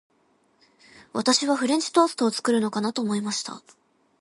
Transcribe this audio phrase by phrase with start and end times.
[1.13, 3.61] 私はフレンチトーストを作るのかなと思いました。